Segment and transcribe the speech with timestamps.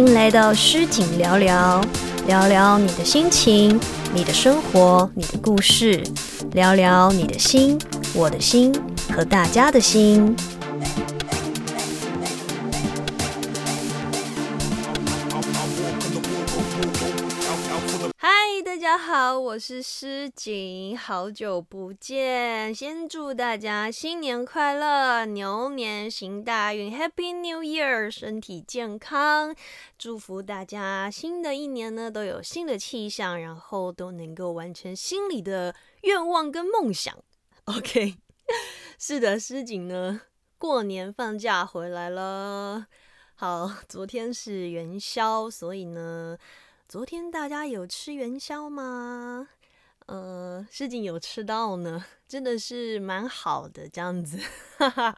[0.00, 1.78] 迎来到诗景聊聊，
[2.26, 3.78] 聊聊你的心情、
[4.14, 6.02] 你的生活、你的故事，
[6.52, 7.78] 聊聊你的心、
[8.14, 8.72] 我的心
[9.12, 10.34] 和大家的心。
[19.50, 22.72] 我是诗锦，好久不见。
[22.72, 29.52] 先祝大家新年快乐，牛年行大运，Happy New Year，身体健康。
[29.98, 37.12] 祝福大家新的一年呢都有新的气象，然后都能够完成心里的愿望跟梦想。
[37.64, 38.18] OK，
[39.00, 40.20] 是的，诗锦呢
[40.58, 42.86] 过年放假回来了。
[43.34, 46.38] 好，昨天是元宵，所以呢。
[46.90, 49.46] 昨天大家有吃元宵吗？
[50.06, 54.40] 呃，事情有吃到呢，真的是蛮好的这样子。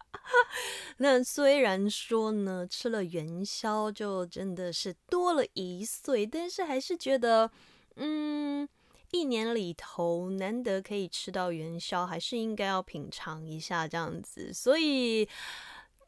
[0.98, 7.51] 那虽然说呢，吃了元宵就真的是多了一岁，但是还是觉得，
[7.97, 8.69] 嗯，
[9.11, 14.53] 一年里头难得可以吃到元宵，还是应该要品尝一下这样子。
[14.53, 15.27] 所以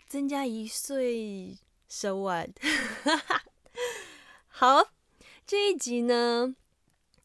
[0.09, 1.57] 增加一岁
[1.89, 2.51] ，so what？
[4.49, 4.94] 好。
[5.47, 6.57] 这一集呢，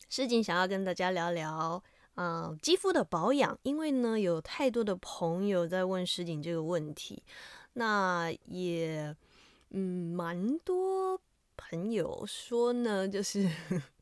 [0.09, 1.81] 诗锦想要跟大家聊聊，
[2.15, 3.57] 啊，肌肤的保养。
[3.63, 7.23] 因为呢，有太多的朋友在问诗锦这个问题，
[7.73, 9.15] 那也，
[9.69, 11.21] 嗯，蛮多
[11.55, 13.49] 朋友说呢，就是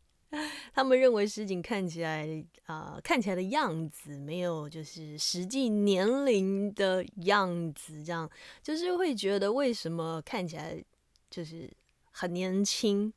[0.73, 8.27] 他们认为诗锦看起来，啊，看起来的样子没有就是实际年龄的样子，这样
[8.63, 10.83] 就是会觉得为什么看起来
[11.29, 11.71] 就是
[12.09, 13.13] 很年轻。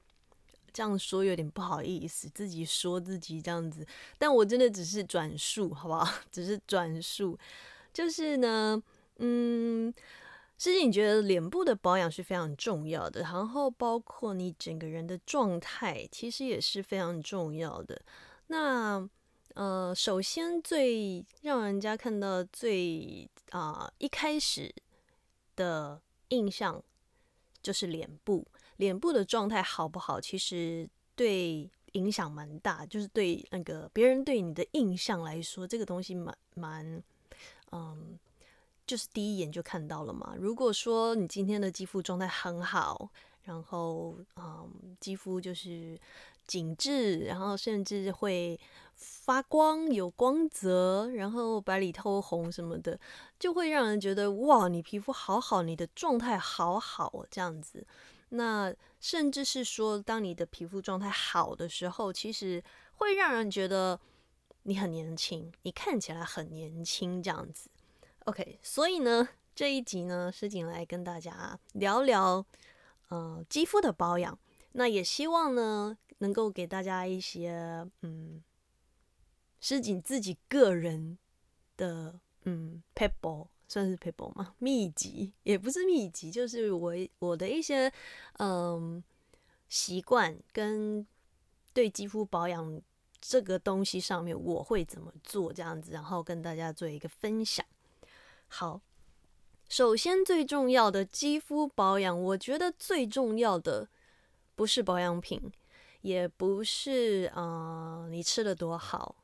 [0.72, 3.86] 这样说有点不好意思，自己说自己这样子，
[4.18, 6.06] 但我真的只是转述，好不好？
[6.30, 7.39] 只是转述，
[7.92, 8.83] 就是呢，
[9.18, 9.92] 嗯，
[10.58, 18.00] 诗锦觉得脸部的保养是非常重要的，然后包括你整个人的状态，其实也是非常重要的。
[18.48, 19.08] 那
[19.55, 24.72] 呃，首先最让人家看到最啊一开始
[25.56, 26.83] 的印象
[27.61, 28.46] 就是脸部。
[28.80, 37.02] 脸部的状态好不好，其实对影响蛮大，就是对那个别人对你的印象来说，这个东西蛮蛮，
[37.73, 38.19] 嗯，
[38.86, 40.35] 就是第一眼就看到了嘛。
[40.39, 43.11] 如果说你今天的肌肤状态很好，
[43.42, 46.01] 然后嗯，肌肤就是
[46.46, 48.58] 紧致，然后甚至会
[48.95, 52.98] 发光、有光泽，然后白里透红什么的，
[53.39, 57.86] 就会让人觉得哇，你皮肤好好，你的状态好好哦这样子。
[58.30, 62.63] 那甚至是说，当你的皮肤状态好的时候，其实
[62.95, 64.01] 会让人觉得
[64.63, 67.69] 你很年轻，你看起来很年轻这样子。
[68.27, 72.45] OK，所以呢，这一集呢，诗锦来跟大家聊聊，
[73.08, 74.39] 呃，肌肤的保养。
[74.73, 78.42] 那也希望呢，能够给大家一些，嗯，
[79.61, 81.19] 诗锦自己个人
[81.77, 83.48] 的，嗯 p e p l e。
[83.70, 84.53] 算是 paper 吗？
[84.58, 87.91] 秘籍也不是秘籍，就是我我的一些
[88.39, 89.01] 嗯
[89.69, 91.07] 习惯跟
[91.73, 92.83] 对肌肤保养
[93.20, 97.64] 这个东西上面我会怎么做这样子，然后跟大家做一个分享。
[98.48, 98.81] 好，
[99.69, 103.89] 首先最重要的肌肤保养，我觉得最重要的
[104.57, 105.41] 不是保养品，
[106.01, 109.14] 也不是啊你吃的多好，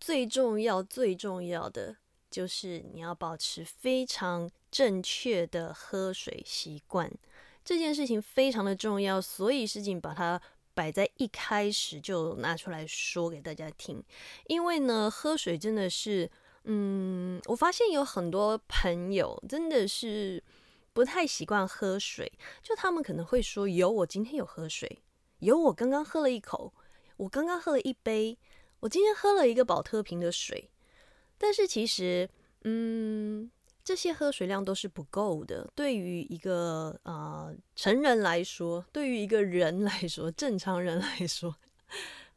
[0.00, 1.98] 最重要最重要的。
[2.30, 7.10] 就是你要保持非常正确的喝水习惯，
[7.64, 10.40] 这件事情非常的重要，所以事情把它
[10.74, 14.02] 摆在一开始就拿出来说给大家听。
[14.46, 16.30] 因为呢，喝水真的是，
[16.64, 20.42] 嗯，我发现有很多朋友真的是
[20.92, 22.30] 不太习惯喝水，
[22.62, 24.98] 就他们可能会说：“有我今天有喝水，
[25.38, 26.74] 有我刚刚喝了一口，
[27.16, 28.38] 我刚刚喝了一杯，
[28.80, 30.70] 我今天喝了一个保特瓶的水。”
[31.38, 32.28] 但是其实，
[32.64, 33.50] 嗯，
[33.84, 35.70] 这些喝水量都是不够的。
[35.74, 41.54] 对于一个啊成人来说，对于一个人来说，正常人来说，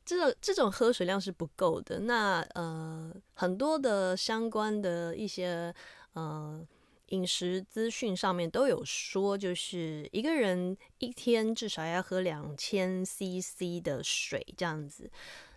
[0.06, 2.00] 这种这种喝水量是不够的。
[2.02, 5.74] 那呃，很多的相关的一些
[6.14, 6.66] 呃
[7.08, 15.12] 饮食资讯上面都有说，就是一个人一天至少要喝两千 CC 的水这样子。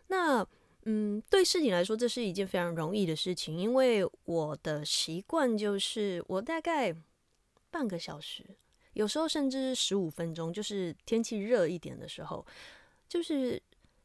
[0.09, 0.45] 那
[0.87, 6.95] 嗯，对事情来说，这是一件非常容易的事情，因为我的习惯就是，我大概
[7.71, 8.45] 半个小时，
[8.93, 12.47] 有时候甚至十五分钟，就是天气热一点的时候，
[13.09, 13.63] 就是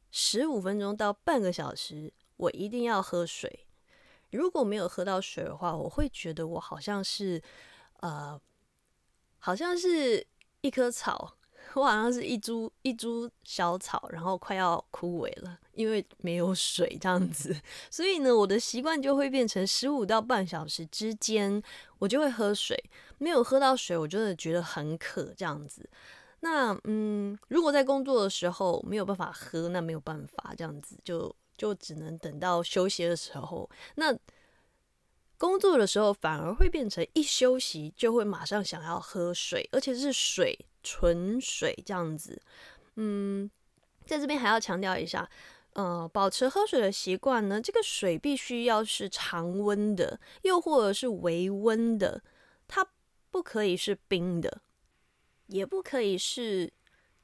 [0.10, 3.68] 十五分钟到半个小时，我一定要喝水。
[4.32, 7.42] 如果没有喝到水的话，我会觉得我好像是，
[8.00, 8.40] 呃，
[9.40, 10.26] 好像是
[10.62, 11.36] 一棵草，
[11.80, 17.56] 我好像是一株一株小草，然后快要枯萎了，因为没有水这样子。
[17.90, 21.62] 所以呢，我的习惯就会变成十五到半小时之间，
[22.00, 22.78] 我就会喝水。
[23.18, 25.90] 没有喝到水，我真的觉得很渴这样子。
[26.42, 33.70] 那嗯，如果在工作的时候没有办法喝，那没有办法这样子，就就只能等到休息的时候。
[33.96, 34.18] 那
[35.38, 42.42] 工作的时候反而会变成一休息就会马上想要喝水，而且是水，纯水这样子。
[42.96, 43.50] 嗯，
[44.06, 45.30] 在这边还要强调一下，
[45.74, 52.22] 呃，保持喝水的习惯呢，这个水必须要是常温的，又或者是微温的，
[52.68, 52.88] 它
[53.30, 54.62] 不可以是冰的，
[55.48, 56.72] 也不可以是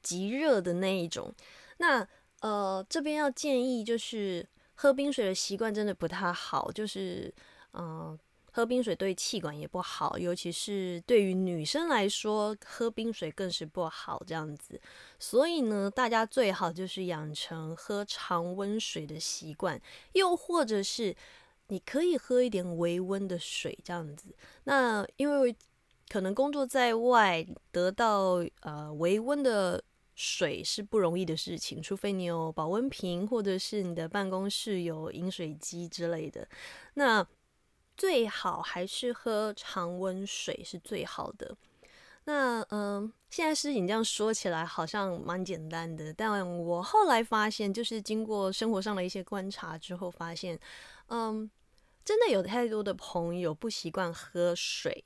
[0.02, 1.34] 极热的那一种。
[1.78, 2.06] 那
[2.40, 7.34] 呃，这边要建议就是喝冰水的习惯真的不太好，就是。
[7.78, 8.18] 嗯，
[8.56, 14.22] 喝冰水对气管也不好，尤其是对于女生来说，喝冰水更是不好。
[14.26, 14.80] 这样子，
[15.18, 19.78] 所以呢，大家最好就是养成喝常温水的习惯，
[20.14, 21.14] 又或者是
[21.68, 24.34] 你可以喝一点微温的水，这样子。
[24.64, 25.54] 那因为
[26.08, 36.48] 可能工作在外，得到呃微温的水是不容易的事情，除非你有保温瓶，或者是你的办公室有饮水机之类的。
[36.94, 37.22] 那
[37.96, 41.56] 最好还是喝常温水是最好的。
[42.24, 50.58] 那嗯，现在事情这样说起来好像蛮简单的，但我后来发现，就是经过生活上的一些观察之后，发现，
[51.08, 51.48] 嗯，
[52.04, 55.04] 真的有太多的朋友不习惯喝水。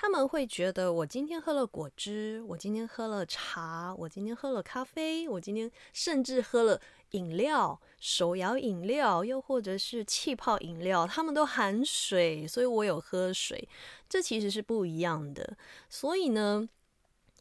[0.00, 6.80] 他们会觉得，我今天喝了果汁，我今天喝了茶，我今天喝了咖啡，我今天甚至喝了
[7.10, 13.68] 饮料，手摇饮料，又或者是气泡饮料，他们都含水，所以我有喝水。
[14.08, 15.56] 这其实是不一样的。
[15.90, 16.68] 所以呢，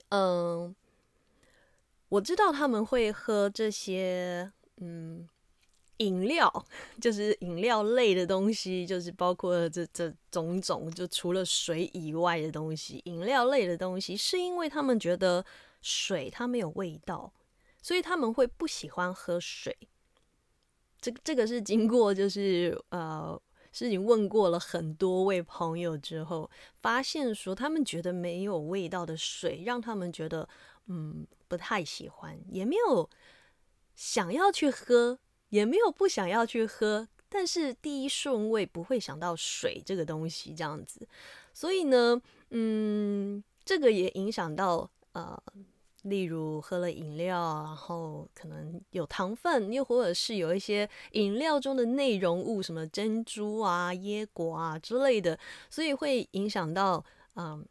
[0.09, 0.75] 嗯，
[2.09, 5.29] 我知道他们会喝这些，嗯。
[5.97, 6.51] 饮料
[7.01, 15.43] 就是饮料类的东西，就是包括这这种种，就除了水以外的东西，饮料类的东西，是因为他们觉得
[15.81, 17.31] 水它没有味道，
[17.81, 19.75] 所以他们会不喜欢喝水。
[20.99, 23.39] 这这个是经过就是呃，
[23.71, 26.49] 是经问过了很多位朋友之后，
[26.81, 30.47] 发现说他们觉得没有味道的水，让他们觉得
[30.87, 33.09] 嗯不太喜欢，也没有
[33.95, 35.19] 想要去喝。
[35.49, 41.07] 也没有不想要去喝，但是第一顺位不会想到水这个东西这样子，
[41.53, 42.21] 所以呢，
[42.51, 45.41] 嗯，这个也影响到呃，
[46.03, 55.37] 例如喝了饮料，然后可能有糖分，又或者是有一些饮料中的内容物，什么珍珠啊、椰果啊之类的，
[55.69, 57.03] 所以会影响到
[57.35, 57.65] 嗯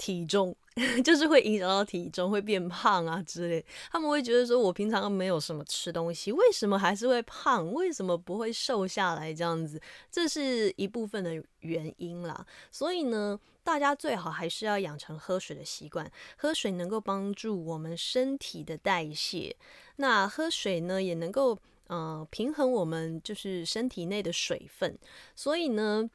[0.00, 0.56] 体重。
[1.04, 3.62] 就是会影响到体重，会变胖啊之类。
[3.90, 7.70] 他们会觉得说，我平常没有什么吃东西，为什么还是会胖？
[7.72, 9.34] 为什么不会瘦下来？
[9.34, 12.46] 这样子，这是一部分的原因啦。
[12.70, 16.10] 所以呢，大家最好还是要养成喝水的习惯。
[16.38, 19.54] 喝水能够帮助我们身体的代谢，
[19.96, 24.96] 那喝水呢，也能够嗯平衡我们就是身体内的水分。
[25.34, 26.08] 所以呢。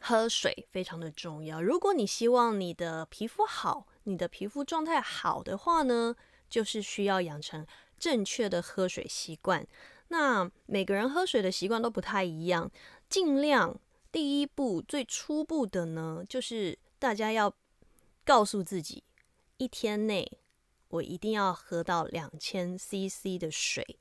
[0.00, 1.62] 喝水非常的重要。
[1.62, 6.16] 如果你希望你的皮肤好，你的皮肤状态好的话呢，
[6.48, 7.66] 就是需要养成
[7.98, 9.66] 正确的喝水习惯。
[10.08, 12.70] 那每个人喝水的习惯都不太一样，
[13.08, 13.78] 尽量
[14.10, 17.54] 第一步最初步的呢，就是大家要
[18.24, 19.04] 告诉自己，
[19.58, 20.38] 一天内
[20.88, 23.98] 我一定要喝到两千 CC 的水。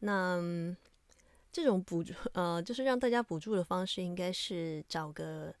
[0.00, 0.76] 那
[1.56, 5.54] 这种补助，呃，就是让大家补助的方式，应该是找个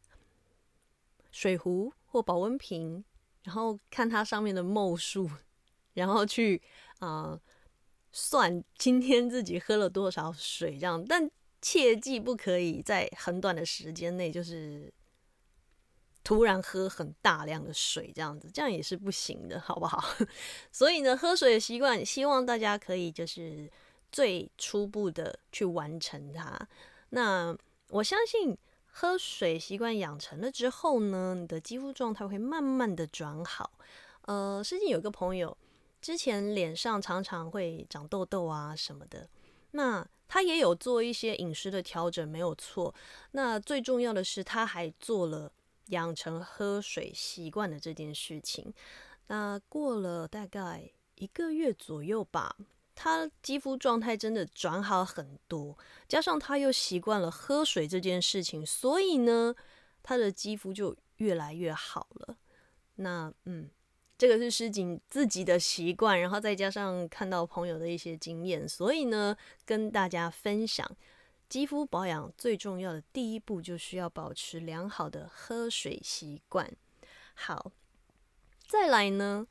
[1.32, 3.02] 水壶或保温瓶，
[3.44, 5.26] 然后看它上面的墨数，
[5.94, 6.60] 然后去
[6.98, 7.40] 啊
[8.12, 11.02] 算今天自己喝了多少水，这样。
[11.02, 11.30] 但
[11.62, 14.92] 切记不可以在很短的时间内，就是
[16.22, 20.04] 突然喝很大量的水，这样子，这样也是不行的，好不好？
[20.70, 23.72] 所以呢，喝水的习惯，希望大家可以就是。
[24.10, 26.68] 最初步的去完成它。
[27.10, 27.56] 那
[27.88, 33.70] 我相信喝水习惯养成了之后呢，你的肌肤状态会慢慢的转好。
[34.22, 35.56] 呃，最近有个朋友
[36.00, 39.28] 之前脸上常常会长痘痘啊什么的，
[39.72, 42.94] 那他也有做一些饮食的调整，没有错。
[43.32, 45.52] 那最重要的是他还做了
[45.86, 48.72] 养成喝水习惯的这件事情。
[49.28, 52.56] 那过了大概一个月左右吧。
[52.96, 59.54] 他肌肤状态真的转好很多，加上他又习惯了喝水这件事情，所以呢，
[60.02, 62.38] 他的肌肤就越来越好了。
[62.96, 63.68] 那嗯，
[64.16, 69.36] 这个是诗锦自己的习惯，然后再加上看到朋友的一些经验，所以呢，
[69.66, 70.90] 跟大家分享，
[71.50, 76.74] 肌肤保养最重要的第一步就是要保持良好的喝水习惯。
[77.34, 77.72] 好，
[78.66, 79.46] 再来呢，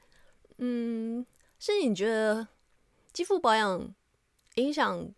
[0.57, 1.23] 嗯，
[1.59, 2.47] 是你觉得
[3.15, 3.95] 肌肤保养
[4.55, 5.09] 影响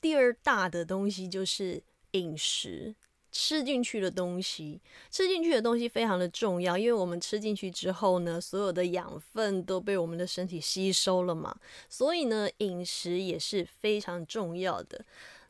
[0.00, 2.94] 第二大的东西就是饮食。
[3.32, 11.54] 吃进去的东西，吃进去的东西非常的重要，因为我们吃进去之后呢，所有的养分都被我们的身体吸收了嘛，
[11.90, 15.04] 所以呢，饮食也是非常重要的。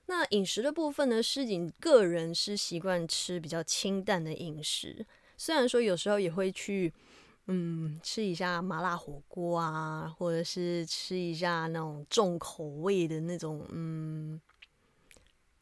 [0.07, 6.93] 那饮食的部分呢，诗锦个人是习惯吃比较清淡的饮食，虽然说有时候也会去，
[7.47, 14.41] 嗯，吃一下麻辣火锅啊，或者是吃一下那种重口味的那种，嗯。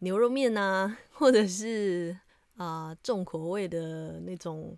[0.01, 2.15] 牛肉面呐，或者是
[2.57, 4.77] 啊重口味的那种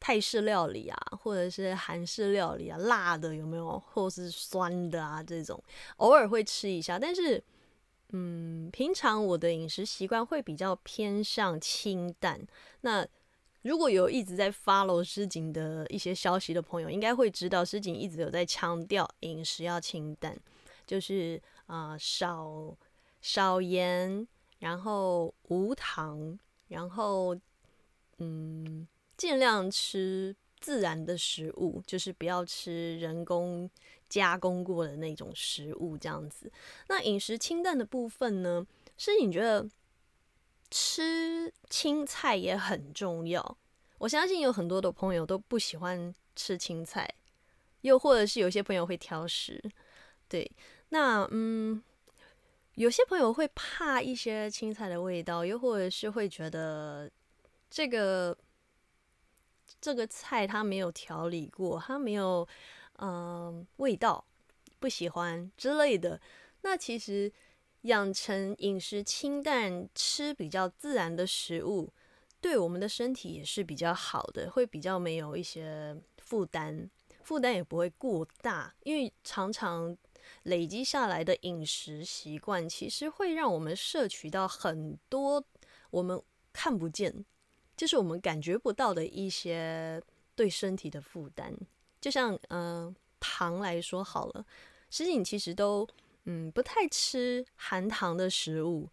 [0.00, 3.78] 泰式料理啊，或者是韩式料理啊，辣的有没有？
[3.78, 5.62] 或是酸的啊，这种
[5.98, 6.98] 偶尔会吃一下。
[6.98, 7.40] 但是，
[8.10, 12.44] 嗯，平常我的饮食习惯会比较偏向清淡。
[12.80, 13.06] 那
[13.68, 20.34] 如果有一直在 follow 诗锦的一些消息的朋友，应该会知道诗锦一直有在强调饮食要清淡，
[20.86, 22.74] 就是啊少。
[23.20, 24.26] 少盐，
[24.60, 27.36] 然后无糖，然后
[28.18, 33.68] 嗯，尽量吃自然的食物，就是不要吃人工
[34.08, 36.50] 加工过的那种食物，这样子。
[36.86, 38.64] 那饮食清淡的部分呢，
[38.96, 39.68] 诗锦觉得
[40.70, 43.58] 吃青菜也很重要。
[43.98, 47.08] 我相信有很多的朋友都不喜欢吃青菜，
[47.80, 49.62] 又或者是有些朋友会挑食。
[50.28, 50.50] 对，
[50.90, 51.82] 那嗯。
[52.74, 57.10] 有些朋友会怕一些青菜的味道，又或者是会觉得
[57.68, 58.38] 这个
[59.80, 62.46] 这个菜它没有调理过，它没有
[63.00, 64.24] 嗯味道，
[64.78, 66.20] 不喜欢之类的。
[66.62, 67.32] 那其实
[67.82, 71.92] 养成饮食清淡、吃比较自然的食物，
[72.40, 76.90] 对我们的身体也是比较好的，会比较没有一些负担，
[77.22, 79.96] 负担也不会过大，因为常常。
[80.42, 85.42] 累积下来的饮食习惯，其实会让我们摄取到很多
[85.88, 86.20] 我们
[86.52, 87.24] 看不见，
[87.74, 90.00] 就是我们感觉不到的一些
[90.34, 91.54] 对身体的负担。
[91.98, 94.44] 就像嗯糖来说好了，
[94.90, 95.88] 诗锦其实都
[96.24, 98.88] 嗯不太吃含糖的食物，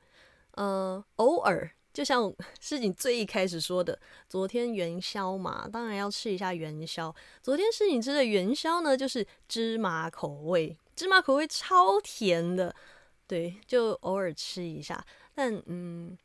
[0.51, 7.13] 呃偶尔就像诗锦最一开始说的，昨天元宵嘛，当然要吃一下元宵。
[7.41, 10.77] 昨天诗锦吃的元宵呢，就是芝麻口味。
[10.95, 12.73] 芝麻口味超甜的，
[13.27, 15.05] 对，就偶尔吃一下。
[15.33, 16.17] 但嗯，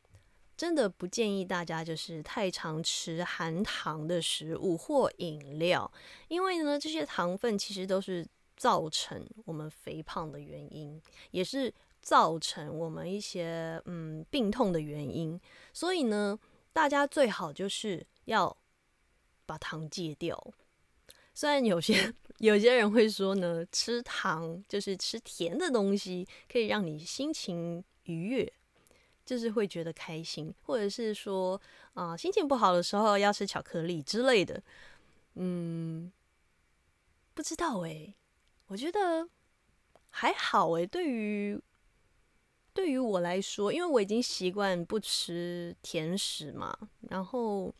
[0.55, 5.91] 真的不建议大家就是太常吃含糖的食物或饮料，
[6.29, 8.25] 因为呢，这些糖分其实都是
[8.61, 11.01] 造成我们肥胖的原因，
[11.31, 15.41] 也是造成我们一些嗯病痛的原因。
[15.73, 16.37] 所以呢，
[16.71, 18.55] 大家最好就是要
[19.47, 20.53] 把糖戒掉。
[21.33, 28.53] 虽然有些 有些人会说呢，吃糖就是吃甜的东西，可以让你心情愉悦，
[29.25, 31.59] 就是会觉得开心，或者是说
[31.95, 34.61] 啊，心情不好的时候要吃巧克力之类的。
[35.33, 36.11] 嗯，
[37.33, 38.13] 不知道哎，
[38.71, 39.27] 我觉得
[40.09, 40.85] 还好哎。
[40.85, 41.61] 对于
[42.73, 46.75] 对于我来说，因为我已经习惯不吃甜食嘛，
[47.09, 47.73] 然后。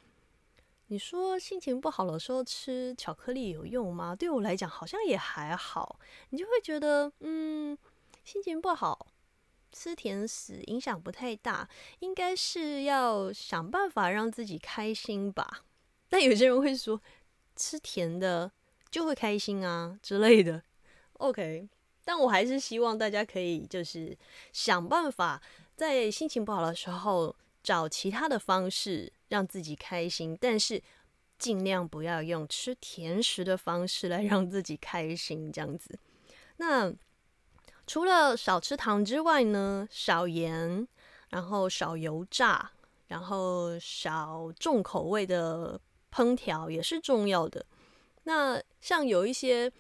[0.88, 4.14] 你说心情不好的时候吃巧克力有用吗？
[4.14, 5.98] 对我来讲好像也还好。
[6.32, 7.78] 你就会觉得，嗯，
[8.26, 9.08] 心情不好
[9.72, 11.70] 吃甜食影响不太大，
[12.00, 15.64] 应该是要想办法让自己开心吧。
[16.10, 17.02] 但有些人会说，
[17.56, 18.52] 吃甜的
[18.90, 20.62] 就会开心啊之类的。
[21.22, 21.68] OK，
[22.04, 24.18] 但我还是希望大家可以就是
[24.52, 25.42] 想办法
[25.76, 29.12] 在心情不好的时候找其他的方式。
[29.32, 30.84] 让自己开心，但是
[31.40, 35.98] 尽量不要用吃甜食的方式来让自己开心，这样子。
[36.58, 36.94] 那
[37.88, 40.86] 除了少吃糖之外呢，少盐，
[41.30, 42.72] 然后少油炸，
[43.08, 45.80] 然后少重口味的
[46.14, 47.66] 烹调也是重要的。
[48.24, 49.72] 那像有一些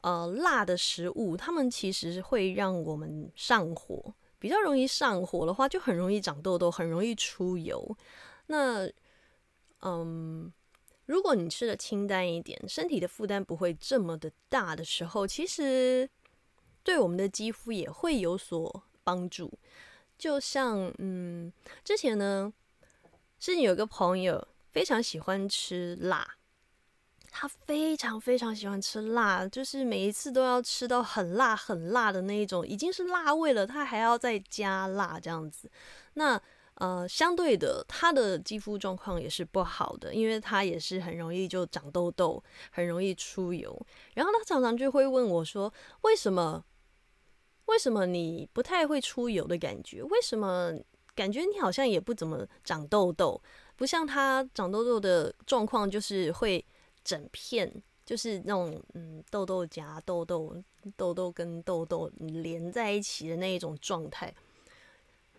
[0.00, 7.96] 呃辣的食物，它们其实会让我们上火，比较容易上火的话，就很容易长痘痘，很容易出油。
[8.46, 8.88] 那，
[9.82, 10.52] 嗯，
[11.06, 16.08] 如果你吃的清淡一点，身体的负担不会这么的大的时候，其实
[16.82, 19.52] 对我们的肌肤也会有所帮助。
[20.16, 21.52] 就像，嗯，
[21.84, 22.52] 之前呢，
[23.38, 26.37] 是有个朋友非常喜欢吃辣，
[27.40, 35.70] 他非常非常喜欢吃辣，就是每一次都要吃到很辣很辣的那一种，已经是辣味了，他还要再加辣这样子。
[36.14, 36.40] 那
[36.74, 42.42] 呃，相对的，他的肌肤状况也是不好的，因为他也是很容易就长痘痘，
[42.72, 43.86] 很容易出油。
[44.14, 46.64] 然后他常常就会问我说：“为什么？
[47.66, 50.02] 为什么你不太会出油的感觉？
[50.02, 50.72] 为什么
[51.14, 53.40] 感觉你好像也不怎么长痘痘？
[53.76, 56.64] 不像他长痘痘的状况，就是会。”
[57.08, 57.72] 整片
[58.04, 60.54] 就是那种嗯痘痘夹痘痘
[60.94, 64.34] 痘痘跟痘痘连在一起的那一种状态。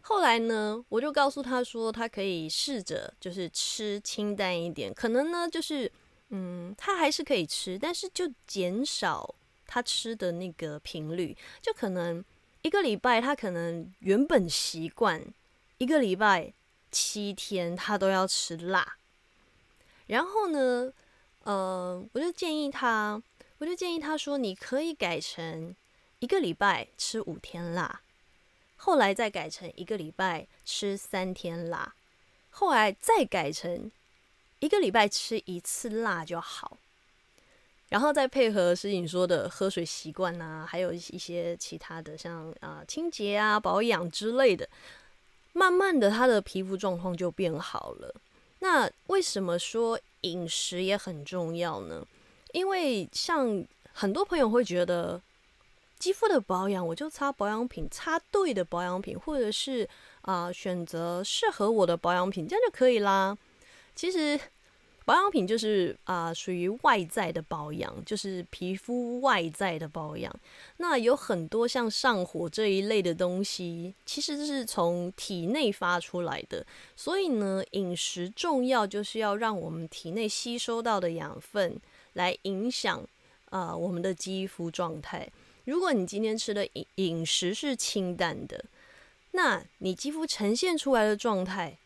[0.02, 5.92] 后来呢，我就告诉他说，他可以试着就是吃清淡一点，可能呢就是
[6.30, 9.36] 嗯他还是可以吃，但是就减少
[9.68, 12.26] 他吃的那个频率，就可能
[12.64, 15.24] 一个礼拜他可能原本习惯
[15.78, 16.52] 一个礼拜
[16.90, 18.98] 七天他都要吃辣，
[20.08, 20.92] 然后呢。
[21.50, 23.20] 呃，我就建议他，
[23.58, 25.76] 我就建议他说，你可以改成
[26.20, 28.02] 一个礼拜吃五天辣，
[28.78, 31.96] 后来再改成一个礼拜吃三天辣，
[32.52, 33.92] 后来再改成
[34.60, 36.78] 一个礼拜吃一次辣就好，
[37.88, 44.70] 然后再配合诗颖说的喝水习惯呐，还有一些其他的像啊清洁啊保养之类的，
[45.54, 48.14] 慢慢的他的皮肤状况就变好了。
[48.60, 50.00] 那为什么说？
[50.22, 52.06] 饮食也很重要呢，
[52.54, 55.22] 因为像很多朋友会觉得，
[55.98, 59.88] 肌肤的保养我就擦保养品，擦对的保养品，或者是
[60.22, 63.38] 啊选择适合我的保养品，这样就可以啦。
[63.96, 64.40] 其实。
[65.10, 70.32] 保养品就是啊，属于外在的保养，就是皮肤外在的保养。
[70.78, 76.64] 那有很多像上火这一类的东西，其实是从体内发出来的。
[76.96, 81.76] 所以呢，饮食重要，就是要让我们体内吸收到的养分
[82.14, 83.04] 来影响
[83.50, 85.28] 啊我们的肌肤状态。
[85.66, 88.64] 如果你今天吃的饮饮食是清淡的，
[89.32, 91.80] 那你肌肤呈现出来的状态。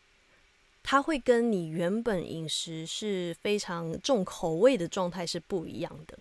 [0.83, 6.19] 它会跟你原本饮食是非常重口味的状态是不一样的。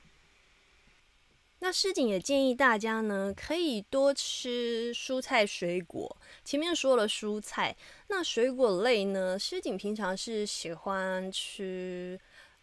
[1.58, 6.16] 那诗锦也建议大家呢，可以多吃蔬菜水果。
[6.44, 7.76] 前面说了蔬菜，
[8.08, 12.18] 那水果类呢，诗锦平常是喜欢吃，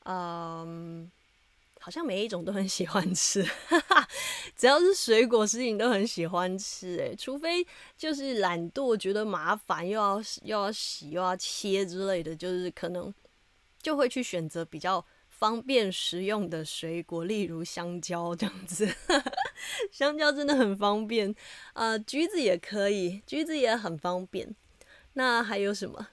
[0.06, 1.12] 嗯。
[1.90, 3.44] 好像每一种都很喜欢吃，
[4.56, 6.96] 只要是水果食品都很喜欢吃。
[6.98, 7.66] 诶，除非
[7.98, 13.12] 就是懒惰，觉得麻烦，又要又要洗又要切之类的，就是可能
[13.82, 18.88] 就会去选择比较方便食用的水果，例如香蕉这样子。
[19.92, 21.34] 香蕉真的很方便，
[21.74, 24.56] 呃，橘子也可以，橘子也很方便。
[25.14, 26.10] 那还有什么？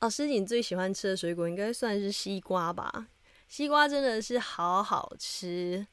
[0.00, 3.06] 哦，诗锦最喜欢吃的水果应该算是西瓜吧。
[3.48, 5.86] 西瓜真的是好好吃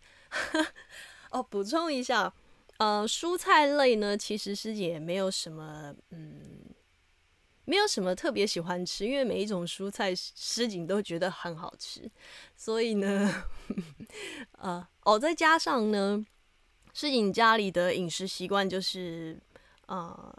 [1.31, 1.41] 哦！
[1.41, 2.31] 补充一下，
[2.77, 6.65] 呃，蔬菜类呢，其实师姐也没有什么，嗯，
[7.63, 12.11] 没有什么特别喜欢吃，因为每一种蔬菜师锦都觉得很好吃，
[12.57, 13.45] 所以呢，
[14.59, 16.25] 呃，哦，再加上呢，
[16.93, 19.39] 师锦家里的饮食习惯就是，
[19.87, 20.35] 呃，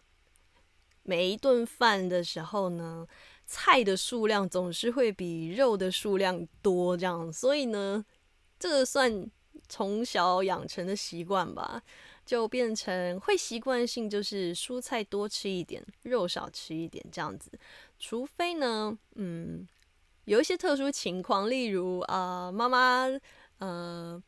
[1.03, 3.09] 每一顿饭的时候呢。
[3.47, 8.05] 菜的数量总是会比肉的数量多，这样，所以呢，
[8.59, 9.31] 这个算
[9.69, 11.81] 从小养成的习惯吧，
[12.25, 17.53] 就变成会习惯性就是蔬菜多吃一点，肉少吃一点这样子。
[18.01, 19.67] 除非呢，嗯，
[20.25, 23.07] 有一些特殊情况，例如啊，妈妈，
[23.59, 24.21] 呃，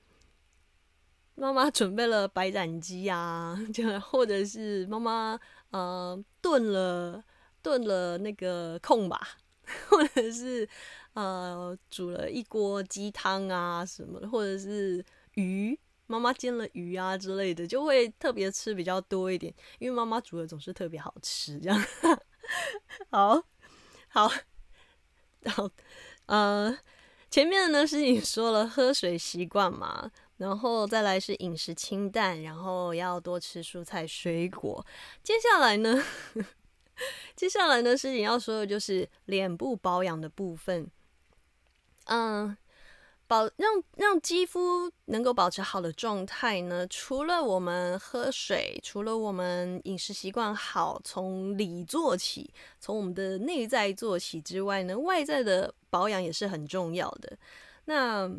[1.34, 5.38] 妈妈准备了白斩鸡啊， 就或者是妈妈
[5.70, 7.24] 呃炖了。
[7.68, 9.20] 炖了那个空吧，
[9.90, 10.66] 或者是
[11.12, 15.04] 呃煮了一锅鸡汤啊什么的，或者是
[15.34, 21.84] 鱼，妈妈煎了鱼啊之类的，就会特别吃比较多一点，因为妈妈煮的总是特别好吃，这样。
[23.12, 23.44] 好，
[24.08, 24.32] 好，
[25.40, 25.70] 然后
[26.24, 26.74] 呃
[27.30, 34.86] 前面呢是你说了喝水习惯嘛，然后再来是饮食清淡，然后要多吃蔬菜水果，
[35.22, 36.02] 接下来呢？
[37.36, 40.90] 接下来呢，事情要说的就是脸部保养的部分。
[42.06, 42.56] 嗯，
[43.26, 57.36] 保让让肌肤能够保持好的状态呢，除了我们喝水，除了我们饮食习惯好，从里做起，从我们的内在做起之外呢，外在的保养也是很重要的。
[57.84, 58.30] 那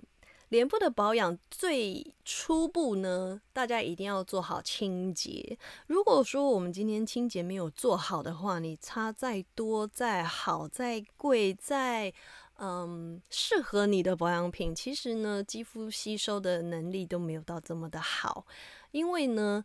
[0.49, 5.57] 脸部的保养最初步呢，大家一定要做好清洁。
[5.85, 12.11] 如果说我们今天清洁没有做好的话，你擦再多、再好、再贵、再
[12.57, 18.45] 嗯，适合你的保养品，其实呢，肌肤吸收的能力都没有到这么的好，
[18.91, 19.63] 因为呢，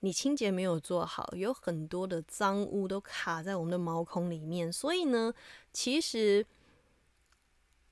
[0.00, 5.34] 你清洁没有做好，有很多的脏污都卡在我们的毛孔里面，所以呢，
[5.70, 6.44] 其实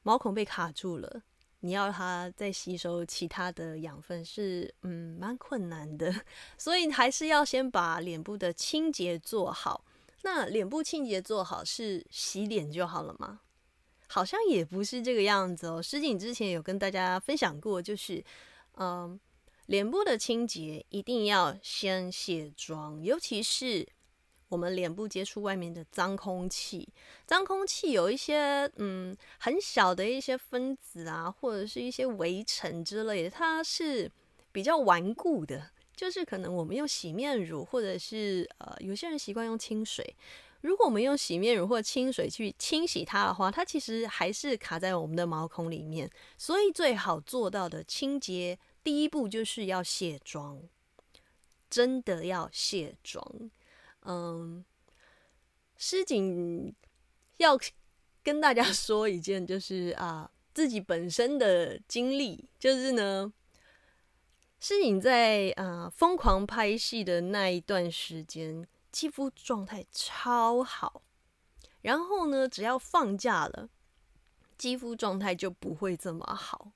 [0.02, 1.22] 毛孔被卡住了。
[1.64, 6.14] 你要它再吸收其他的养分是嗯蛮困难的，
[6.58, 9.84] 所以还是要先把脸部的清洁做好。
[10.22, 13.40] 那脸部清洁做好是洗脸就好了吗？
[14.08, 15.80] 好像也不是这个样子哦。
[15.82, 18.22] 师景之前有跟大家分享过，就是
[18.76, 19.18] 嗯，
[19.66, 23.88] 脸部的清洁一定要先卸妆，尤其是。
[24.52, 26.86] 我们脸部接触外面的脏空气，
[27.26, 34.12] 脏空气有一些嗯很小的一些分子啊，或者是一些微尘之类的，它是
[34.52, 35.70] 比较顽固的。
[35.96, 40.14] 就是可能我们用洗面乳，或者是呃有些人习惯用清水，
[40.60, 46.10] 如果我们用洗面乳或清水去清洗它的话，它其实还是卡在我们的毛孔里面。
[46.36, 50.60] 所以最好做到的清洁第一步就是要卸妆，
[51.70, 53.50] 真的要卸妆。
[54.04, 54.64] 嗯，
[55.76, 56.74] 诗锦
[57.38, 57.58] 要
[58.22, 63.32] 跟大家 说一件，就是啊，自己本身的经历，就是呢，
[64.60, 71.02] 诗锦在啊疯狂拍戏的那一段时间，肌肤状态超好，
[71.80, 73.68] 然后呢，只要放假了，
[74.58, 76.72] 肌肤状态就不会这么好。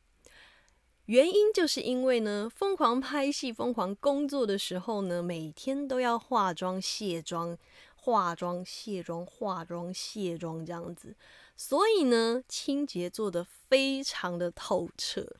[1.06, 7.56] 原因就是因为呢，疯狂拍戏、疯狂工作的时候呢，每天都要化妆、卸妆、
[7.94, 11.14] 化妆、卸妆、化妆、卸妆这样子，
[11.56, 15.36] 所以呢，清洁做的非常的透彻。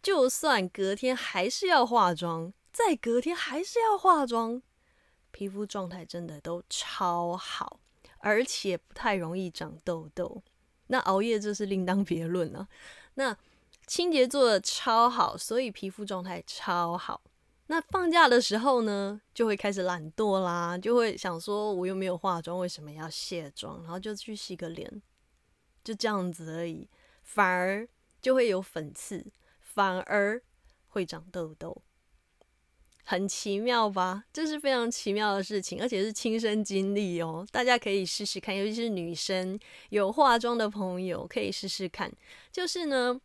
[0.00, 4.62] 就算隔天还是要化妆，再隔天还是要化妆，
[5.32, 7.80] 皮肤状态真的都超好，
[8.18, 10.42] 而且不太容易长痘痘。
[10.86, 12.68] 那熬夜这是另当别论了。
[13.14, 13.36] 那
[13.90, 17.20] 清洁做的超好，所以皮肤状态超好。
[17.66, 23.82] 那放假的时候呢，就会开始懒惰啦，就会想说，我又没有化妆，为什么要卸妆？
[23.82, 25.02] 然后就去洗个脸，
[25.82, 26.88] 就这样子而已。
[27.24, 27.88] 反而
[28.22, 29.26] 就会有粉刺，
[29.58, 30.40] 反而
[30.90, 31.82] 会长痘痘，
[33.02, 34.22] 很奇妙吧？
[34.32, 37.44] 这是非常奇妙的事情，而且是亲身经历哦。
[37.50, 42.12] 大家可以试试看，尤其是女生有化妆的朋友可以试试看。
[42.52, 43.20] 就是呢。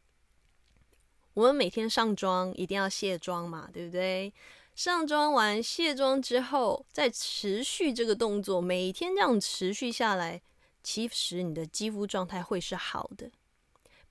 [1.35, 4.33] 我们每天上妆一定要卸妆嘛，对不对？
[4.73, 10.41] 上妆完卸妆之后，再持续这个动作，每天这样持续下来，
[10.81, 13.29] 其实你的肌肤状态会是好的，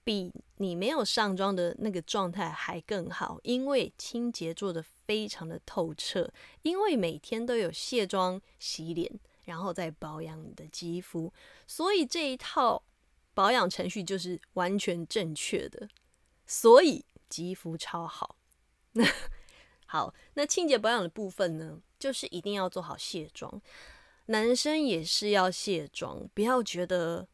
[0.03, 9.11] 比你没有上妆的那个状态还更好，因为清洁做的非常的透彻，因为每天都有卸妆、洗脸，
[9.45, 11.33] 然后再保养你的肌肤，
[11.67, 12.83] 所以这一套
[13.33, 15.89] 保养程序就是完全正确的，
[16.47, 17.03] 所以。
[17.35, 18.37] 肌肤超好，
[18.93, 19.05] 那
[19.87, 23.61] 好，那清洁保养的部分呢，就是一定要做好卸妆。
[24.27, 27.27] 男生也是要卸妆，不要觉得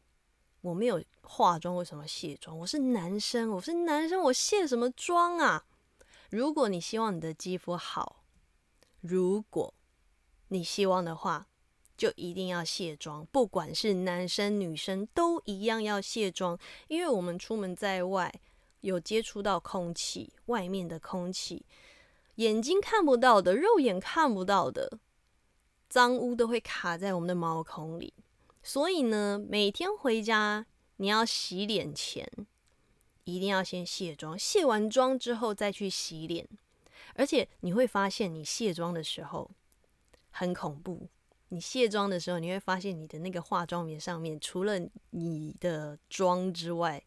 [0.61, 2.57] 我没有化妆，为什么卸妆？
[2.57, 5.65] 我是男生，我是男生，我卸什么妆啊？
[6.31, 8.23] 如果你希望你的肌肤好，
[9.01, 9.71] 如果
[10.47, 11.45] 你希望的话，
[11.95, 18.33] 就一定要卸妆，不管是男生女生都一样要卸妆，因为我们出门在外。
[18.81, 21.65] 有接触到空气，外面的空气，
[22.35, 24.99] 眼睛看不到的，肉眼看不到的
[25.89, 28.13] 脏污都会卡在我们的毛孔里。
[28.63, 30.65] 所以呢，每天回家
[30.97, 32.29] 你要洗脸前，
[33.23, 36.47] 一定要先卸妆，卸完妆之后再去洗脸。
[37.15, 39.49] 而且你会发现，你卸妆的时候
[40.29, 41.07] 很恐怖。
[41.49, 47.03] 你卸妆的时候，你会发现你的那个化妆棉上面，除了你的妆之外，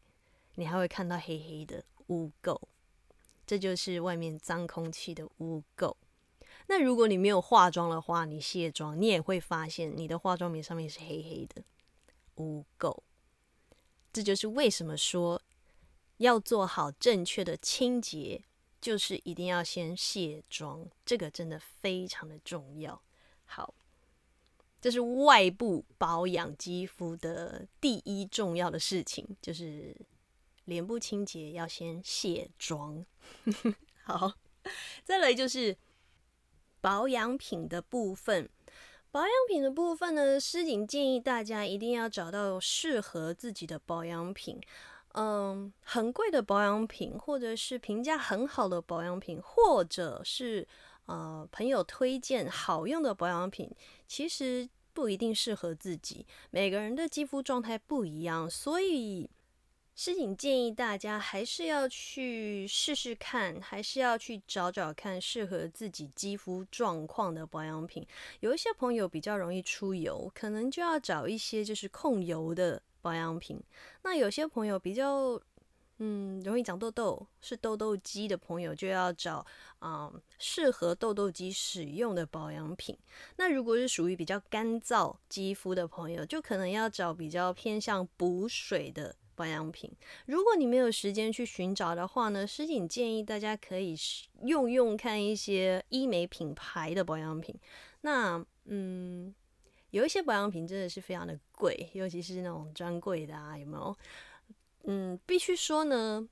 [0.57, 2.61] 你还会看到黑黑的污垢，
[3.47, 5.95] 这就是外面脏空气的污垢。
[6.67, 11.63] 那如果你没有化妆的话，你卸妆，你也会发现你的化妆棉上面是黑黑的
[12.37, 12.97] 污垢。
[14.13, 15.43] 这就是为什么说
[16.19, 18.45] 要做好正确的清洁，
[18.81, 23.03] 就是一定要先卸妆，这个真的非常的重要。
[23.45, 23.75] 好，
[24.81, 29.95] 这是外部保养肌肤的第一重要的事情，就是。
[30.65, 33.05] 脸部清洁要先卸妆，
[34.05, 34.33] 好，
[35.05, 35.77] 再来就是
[36.81, 38.49] 保养品的部分。
[39.11, 44.61] 保养品的部分呢，诗景建议大家一定要找到适合自己的保养品。
[45.13, 50.67] 嗯，很贵的保养品，或者是评价很好的保养品，或者是
[51.07, 53.71] 呃朋友推荐好用的保养品，
[54.09, 56.27] 其实不一定适合自己。
[56.51, 59.31] 每个人的肌肤状态不一样，所以
[59.97, 68.05] 诗锦建议大家还是要去试试看，还是要去找找看适合自己肌肤状况的保养品。
[68.41, 73.63] 有一些朋友比较容易出油，可能就要找一些就是控油的保养品。
[74.03, 75.41] 那有些朋友比较
[75.99, 79.47] 嗯，容易长痘痘，是痘痘肌的朋友就要找
[79.79, 82.99] 啊适合痘痘肌使用的保养品。
[83.37, 89.91] 那如果是属于比较干燥肌肤的朋友，就可能要找比较偏向补水的保养品。
[90.27, 93.97] 如果你没有时间去寻找的话呢，诗锦建议大家可以
[94.43, 97.55] 用用看一些医美品牌的保养品。
[98.03, 99.35] 那嗯，
[99.91, 103.97] 有一些保养品真的是非常的贵，尤其是那种专柜的啊，有没有？
[104.85, 106.29] 嗯，必须说呢，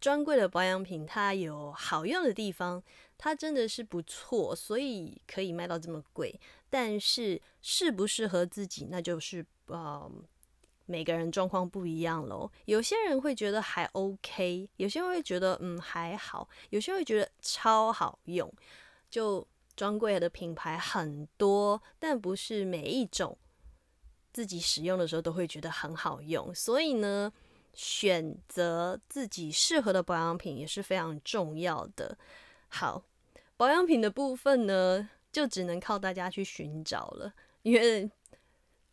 [0.00, 2.82] 专柜的保养品它有好用的地方，
[3.16, 6.38] 它真的是不错，所以可以卖到这么贵。
[6.70, 10.10] 但是适不适合自己，那就是呃
[10.88, 12.50] 每个人状况不一样喽。
[12.64, 18.52] 有些人会觉得还 OK，有些人会觉得嗯还好，有些人会觉得超好用。
[19.08, 19.46] 就
[19.76, 23.38] 专柜的品牌很多，但不是每一种
[24.32, 27.32] 自己使用的时候都会觉得很好用，所以呢。
[27.74, 32.18] 选择自己适合的保养品也是非常重要的。
[32.66, 33.00] 好，
[33.56, 38.10] 保养品的部分呢，就只能靠大家去寻找了，因为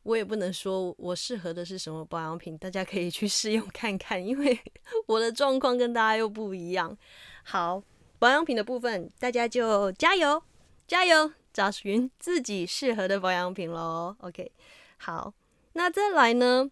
[0.06, 4.60] 我也不能说我适合的是什么保养品，大家可以去试用看看，因为
[5.08, 6.96] 我的状况跟大家又不一样。
[7.44, 7.82] 好，
[8.20, 10.44] 保养品的部分，大家就加油
[10.88, 14.16] 加油，找寻自己适合的保养品喽。
[14.20, 14.52] OK，
[14.98, 15.34] 好，
[15.74, 16.70] 那再来呢？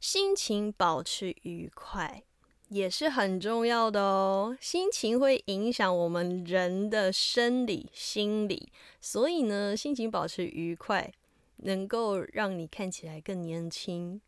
[0.00, 2.22] 心情保持愉快
[2.68, 4.56] 也是很重要的哦。
[4.58, 11.12] 心情会影响我们人的生理、心理，所以呢，心情保持愉快
[11.58, 14.20] 能够让你看起来更年轻，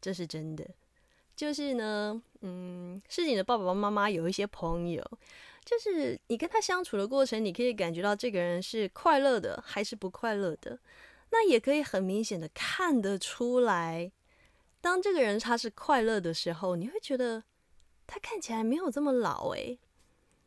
[0.00, 0.66] 这是真的。
[1.34, 5.04] 就是呢，嗯，是你的爸爸妈妈有一些朋友，
[5.64, 10.78] 就是你跟他相处的过程，你可以感觉到这个人是快乐的还是不快乐的，
[11.30, 14.10] 那也可以很明显的看得出来。
[14.80, 17.44] 当这个人他是快乐的时候，你会觉得
[18.06, 19.78] 他看起来没有这么老诶，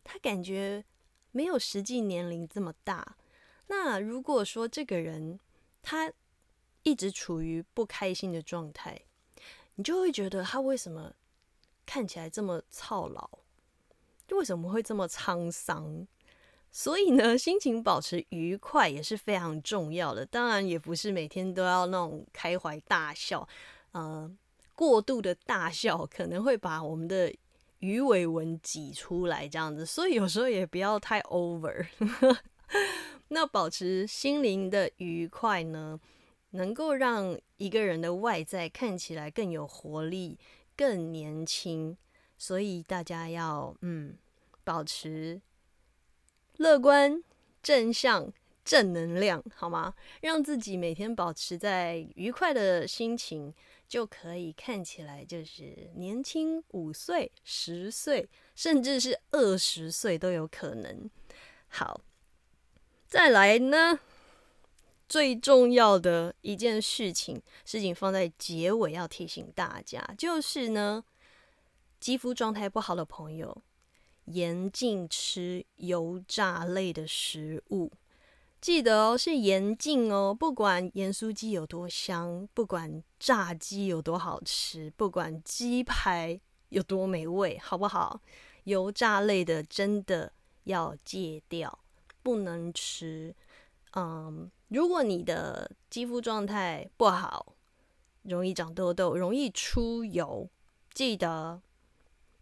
[0.04, 0.84] 他感觉
[1.32, 3.16] 没有实际年龄这么大。
[3.68, 5.40] 那如果说这个人
[5.84, 6.12] 他
[6.84, 9.02] 一直处于不开心的状态，
[9.76, 11.14] 你就会觉得他为什么
[11.86, 13.30] 看起来这么操劳，
[14.28, 16.08] 就为什么会这么沧桑？
[16.72, 20.24] 所以呢，心情保持愉快也是非常重要的。
[20.26, 23.48] 当然，也不是每天都要那种开怀大笑。
[23.92, 24.32] 呃，
[24.76, 27.34] 过度的大笑可能会把我们的
[27.80, 31.88] 鱼尾纹挤出来，这样子，所以有时候也不要太 over。
[33.30, 36.00] 那保持心灵的愉快呢，
[36.52, 40.38] 能够让一个人的外在看起来更有活力、
[40.76, 41.98] 更年轻。
[42.38, 44.18] 所以大家要嗯，
[44.64, 45.42] 保持
[46.58, 47.24] 乐观、
[47.62, 48.32] 正向。
[48.66, 49.96] 正能量好吗？
[50.22, 53.52] 让自己每天保持在愉快的心情，
[53.88, 61.10] 就可以看起来就是年轻五岁、十岁，甚至是二十岁都有可能。
[61.68, 62.02] 好，
[63.08, 64.00] 再来呢，
[65.10, 71.04] 最重要的一件事情，事情放在结尾要提醒大家，就是呢，
[72.00, 73.62] 肌肤状态不好的朋友，
[74.26, 77.92] 严禁吃油炸类的食物。
[78.62, 80.36] 记得哦，是严禁哦。
[80.38, 88.22] 不管盐酥鸡有多香，不管炸鸡有多好吃，不管鸡排有多美味，好不好？
[88.66, 90.32] 油炸类的真的
[90.66, 91.80] 要戒掉，
[92.22, 93.34] 不能吃。
[93.96, 97.56] 嗯，如果你的肌肤状态不好，
[98.24, 100.50] 容易长痘痘，容易出油，
[100.94, 101.62] 记得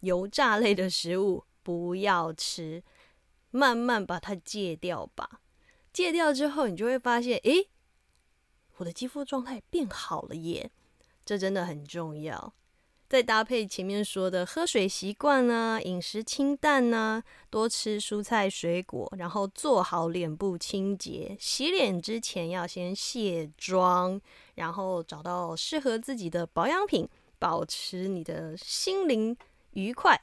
[0.01, 2.83] 油炸类的食物不要吃，
[3.51, 5.41] 慢慢把它戒掉吧。
[5.93, 7.69] 戒掉之后，你就会发现，诶，
[8.77, 10.69] 我的肌肤状态变好了耶！
[11.25, 12.53] 这真的很重要。
[13.09, 24.19] 再搭配前面说的喝水习惯呢，饮食清淡呢，多吃蔬菜水果，然后做好脸部清洁，洗脸之前要先卸妆，
[24.55, 27.07] 然后找到适合自己的保养品，
[27.39, 29.37] 保持你的心灵
[29.71, 30.21] 愉快，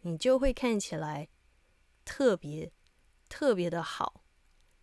[0.00, 1.28] 你就会看起来
[2.02, 2.72] 特别
[3.28, 4.22] 特别的好。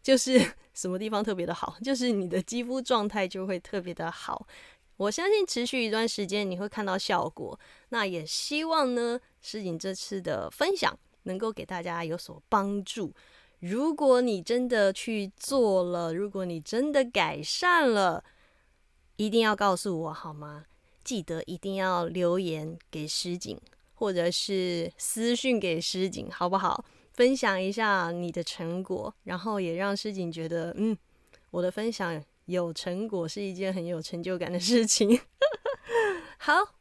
[0.03, 0.39] 就是
[0.73, 4.47] 什么地方特别的好，就是你的肌肤状态就会特别的好。
[4.99, 7.57] 我相信持续一段时间你会看到效果。
[7.87, 13.13] 那也希望呢，诗锦这次的分享能够给大家有所帮助。
[13.59, 18.21] 如果你真的去做了，如果你真的改善了，
[19.15, 20.65] 一定要告诉我好吗？
[21.01, 23.57] 记得一定要留言给诗锦，
[23.95, 26.83] 或者是私讯给诗锦，好不好？
[27.13, 30.97] 分享一下你的成果，然后也让诗锦觉得，嗯，
[31.51, 35.19] 我的分享有成果是一件很有成就感的事情。
[36.37, 36.75] 好。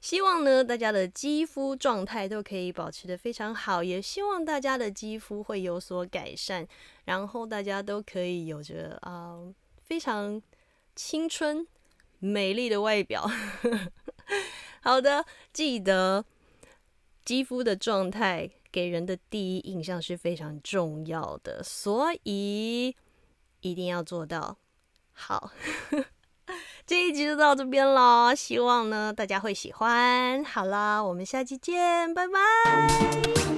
[0.00, 6.66] 希望呢，大家的肌肤状态都可以保持的非常好，也希望大家的肌肤会有所改善，
[7.04, 9.36] 然后大家都可以有着啊
[9.82, 10.40] 非常
[10.96, 11.66] 青春
[12.18, 13.30] 美丽的外表。
[14.80, 16.24] 好的，记得
[17.22, 22.96] 肌肤的状态给人的第一印象是非常重要的，所以
[23.60, 24.56] 一定要做到
[25.20, 25.50] 好。
[26.86, 30.42] 这一集就到这边了，希望呢大家会喜欢。
[30.44, 33.49] 好啦，我们下期见，拜拜。